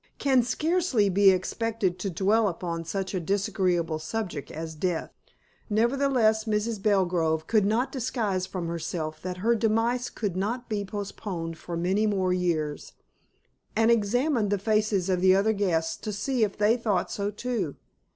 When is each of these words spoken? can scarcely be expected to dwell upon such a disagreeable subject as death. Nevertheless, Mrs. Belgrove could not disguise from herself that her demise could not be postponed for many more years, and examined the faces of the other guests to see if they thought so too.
can 0.17 0.41
scarcely 0.41 1.09
be 1.09 1.29
expected 1.29 1.99
to 1.99 2.09
dwell 2.09 2.47
upon 2.47 2.83
such 2.83 3.13
a 3.13 3.19
disagreeable 3.19 3.99
subject 3.99 4.49
as 4.49 4.73
death. 4.73 5.11
Nevertheless, 5.69 6.45
Mrs. 6.45 6.81
Belgrove 6.81 7.45
could 7.45 7.67
not 7.67 7.91
disguise 7.91 8.47
from 8.47 8.67
herself 8.67 9.21
that 9.21 9.37
her 9.45 9.53
demise 9.53 10.09
could 10.09 10.35
not 10.35 10.67
be 10.67 10.83
postponed 10.83 11.59
for 11.59 11.77
many 11.77 12.07
more 12.07 12.33
years, 12.33 12.93
and 13.75 13.91
examined 13.91 14.49
the 14.49 14.57
faces 14.57 15.07
of 15.07 15.21
the 15.21 15.35
other 15.35 15.53
guests 15.53 15.95
to 15.97 16.11
see 16.11 16.43
if 16.43 16.57
they 16.57 16.77
thought 16.77 17.11
so 17.11 17.29
too. 17.29 17.75